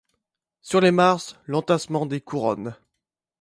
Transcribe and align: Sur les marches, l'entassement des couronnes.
Sur 0.63 0.81
les 0.81 0.89
marches, 0.89 1.35
l'entassement 1.45 2.07
des 2.07 2.21
couronnes. 2.21 2.75